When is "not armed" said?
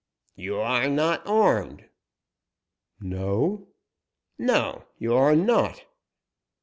0.89-1.87